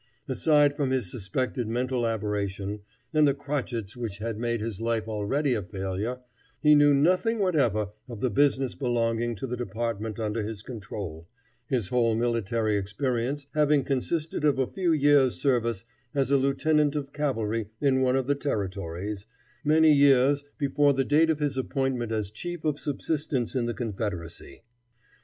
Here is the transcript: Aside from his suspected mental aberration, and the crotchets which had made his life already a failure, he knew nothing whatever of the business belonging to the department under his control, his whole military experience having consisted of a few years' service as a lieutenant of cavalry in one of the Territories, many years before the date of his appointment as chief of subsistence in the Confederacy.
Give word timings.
Aside 0.27 0.75
from 0.75 0.89
his 0.89 1.11
suspected 1.11 1.67
mental 1.67 2.07
aberration, 2.07 2.79
and 3.13 3.27
the 3.27 3.35
crotchets 3.35 3.95
which 3.95 4.17
had 4.17 4.39
made 4.39 4.59
his 4.59 4.81
life 4.81 5.07
already 5.07 5.53
a 5.53 5.61
failure, 5.61 6.17
he 6.59 6.73
knew 6.73 6.91
nothing 6.95 7.37
whatever 7.37 7.89
of 8.09 8.19
the 8.19 8.31
business 8.31 8.73
belonging 8.73 9.35
to 9.35 9.45
the 9.45 9.55
department 9.55 10.19
under 10.19 10.41
his 10.41 10.63
control, 10.63 11.27
his 11.67 11.89
whole 11.89 12.15
military 12.15 12.77
experience 12.77 13.45
having 13.53 13.83
consisted 13.83 14.43
of 14.43 14.57
a 14.57 14.65
few 14.65 14.91
years' 14.91 15.39
service 15.39 15.85
as 16.15 16.31
a 16.31 16.35
lieutenant 16.37 16.95
of 16.95 17.13
cavalry 17.13 17.69
in 17.79 18.01
one 18.01 18.15
of 18.15 18.25
the 18.25 18.33
Territories, 18.33 19.27
many 19.63 19.93
years 19.93 20.43
before 20.57 20.93
the 20.93 21.05
date 21.05 21.29
of 21.29 21.37
his 21.37 21.59
appointment 21.59 22.11
as 22.11 22.31
chief 22.31 22.65
of 22.65 22.79
subsistence 22.79 23.53
in 23.55 23.67
the 23.67 23.73
Confederacy. 23.75 24.63